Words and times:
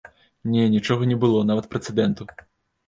Не, 0.53 0.63
нічога 0.77 1.11
не 1.11 1.21
было, 1.27 1.45
нават 1.51 1.71
прэцэдэнту. 1.77 2.23